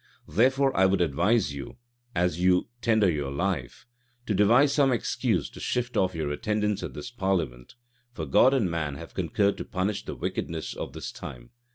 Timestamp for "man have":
8.71-9.13